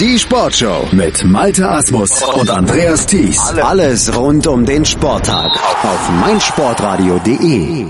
[0.00, 3.38] Die Sportshow mit Malte Asmus und Andreas Thies.
[3.62, 5.52] Alles rund um den Sporttag
[5.84, 7.86] auf meinsportradio.de.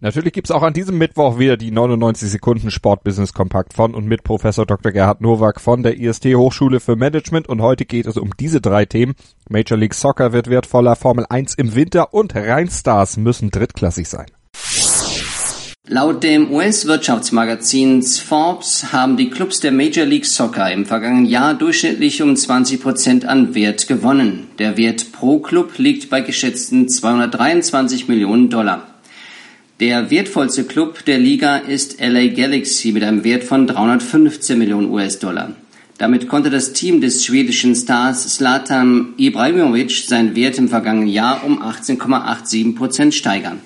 [0.00, 4.24] Natürlich gibt's auch an diesem Mittwoch wieder die 99 Sekunden Sportbusiness Kompakt von und mit
[4.24, 4.92] Professor Dr.
[4.92, 8.84] Gerhard Nowak von der IST Hochschule für Management und heute geht es um diese drei
[8.84, 9.14] Themen.
[9.48, 14.26] Major League Soccer wird wertvoller, Formel 1 im Winter und Rheinstars müssen drittklassig sein.
[15.88, 22.22] Laut dem US-Wirtschaftsmagazin Forbes haben die Clubs der Major League Soccer im vergangenen Jahr durchschnittlich
[22.22, 24.46] um 20 Prozent an Wert gewonnen.
[24.60, 28.94] Der Wert pro Club liegt bei geschätzten 223 Millionen Dollar.
[29.80, 35.56] Der wertvollste Club der Liga ist LA Galaxy mit einem Wert von 315 Millionen US-Dollar.
[35.98, 41.60] Damit konnte das Team des schwedischen Stars Zlatan Ibrahimovic seinen Wert im vergangenen Jahr um
[41.60, 43.60] 18,87 Prozent steigern.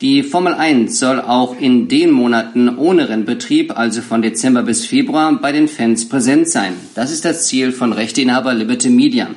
[0.00, 5.30] Die Formel 1 soll auch in den Monaten ohne Rennbetrieb, also von Dezember bis Februar,
[5.42, 6.72] bei den Fans präsent sein.
[6.94, 9.28] Das ist das Ziel von Rechteinhaber Liberty Media.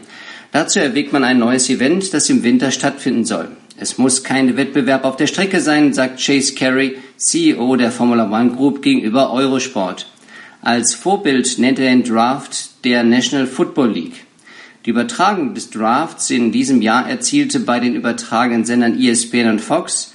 [0.53, 3.49] Dazu erwägt man ein neues Event, das im Winter stattfinden soll.
[3.77, 8.51] Es muss kein Wettbewerb auf der Strecke sein, sagt Chase Carey, CEO der Formula One
[8.51, 10.07] Group gegenüber Eurosport.
[10.61, 14.25] Als Vorbild nennt er den Draft der National Football League.
[14.85, 20.12] Die Übertragung des Drafts in diesem Jahr erzielte bei den übertragenen Sendern ESPN und Fox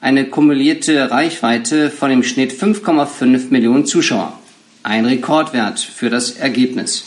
[0.00, 4.38] eine kumulierte Reichweite von im Schnitt 5,5 Millionen Zuschauer.
[4.82, 7.04] Ein Rekordwert für das Ergebnis.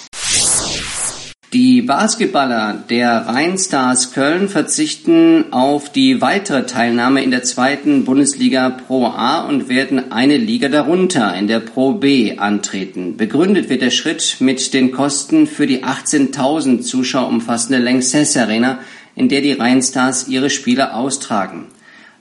[1.51, 9.07] Die Basketballer der Rheinstars Köln verzichten auf die weitere Teilnahme in der zweiten Bundesliga Pro
[9.07, 13.17] A und werden eine Liga darunter in der Pro B antreten.
[13.17, 18.77] Begründet wird der Schritt mit den Kosten für die 18.000 Zuschauer umfassende Lanxess Arena,
[19.15, 21.65] in der die Rheinstars ihre Spiele austragen.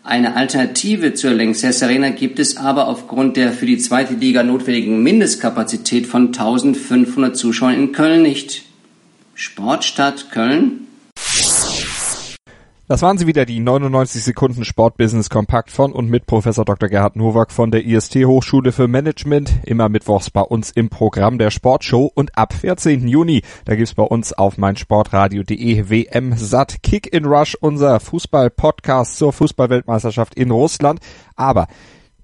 [0.03, 5.03] Eine Alternative zur Lanxess Arena gibt es aber aufgrund der für die zweite Liga notwendigen
[5.03, 8.63] Mindestkapazität von 1500 Zuschauern in Köln nicht.
[9.35, 10.88] Sportstadt Köln
[12.89, 16.89] das waren sie wieder, die 99 Sekunden Sportbusiness Kompakt von und mit Professor Dr.
[16.89, 19.61] Gerhard Nowak von der IST Hochschule für Management.
[19.65, 23.07] Immer mittwochs bei uns im Programm der Sportshow und ab 14.
[23.07, 29.35] Juni, da gibt's bei uns auf meinsportradio.de WM Satt Kick in Rush, unser Fußball-Podcast zur
[29.35, 31.01] Fußballweltmeisterschaft in Russland.
[31.37, 31.67] Aber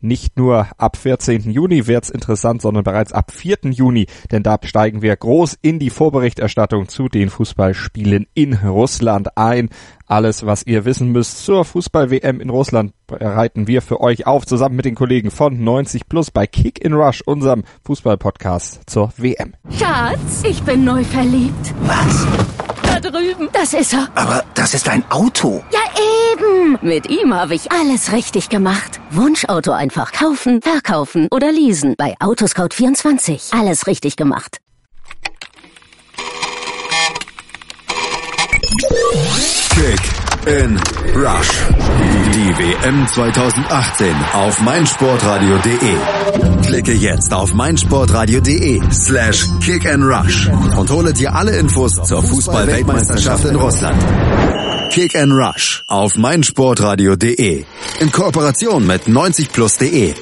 [0.05, 1.51] nicht nur ab 14.
[1.51, 3.71] Juni wird's interessant, sondern bereits ab 4.
[3.71, 9.71] Juni, denn da steigen wir groß in die Vorberichterstattung zu den Fußballspielen in Russland ein.
[10.07, 14.77] Alles, was ihr wissen müsst zur Fußball-WM in Russland, bereiten wir für euch auf, zusammen
[14.77, 19.55] mit den Kollegen von 90 Plus bei Kick in Rush, unserem Fußball-Podcast zur WM.
[19.71, 21.75] Schatz, ich bin neu verliebt.
[21.83, 22.27] Was?
[22.85, 23.49] Da drüben.
[23.53, 24.09] Das ist er.
[24.15, 25.65] Aber das ist ein Auto.
[25.73, 25.81] Ja,
[26.33, 26.79] eben.
[26.83, 29.01] Mit ihm habe ich alles richtig gemacht.
[29.17, 31.95] Wunschauto einfach kaufen, verkaufen oder leasen.
[31.97, 33.57] Bei Autoscout24.
[33.57, 34.59] Alles richtig gemacht.
[39.71, 40.01] Kick
[40.47, 40.81] in
[41.15, 42.24] Rush.
[42.45, 45.97] Die WM 2018 auf meinsportradio.de.
[46.67, 53.47] Klicke jetzt auf meinsportradio.de slash kick and rush und hole dir alle Infos zur Fußball-Weltmeisterschaft
[53.47, 53.97] in Russland.
[54.91, 57.65] Kick and Rush auf meinsportradio.de.
[58.01, 60.15] In Kooperation mit 90plus.de.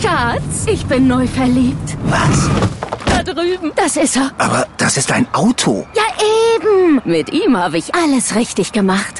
[0.00, 1.96] Schatz, ich bin neu verliebt.
[2.04, 2.48] Was?
[3.04, 3.72] Da drüben.
[3.74, 4.30] Das ist er.
[4.38, 5.88] Aber das ist ein Auto.
[5.96, 6.04] Ja,
[6.54, 7.00] eben.
[7.04, 9.19] Mit ihm habe ich alles richtig gemacht.